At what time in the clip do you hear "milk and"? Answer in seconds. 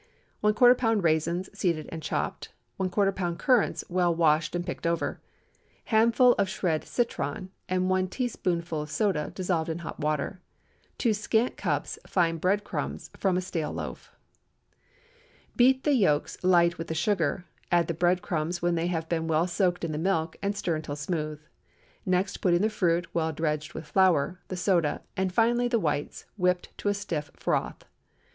19.99-20.57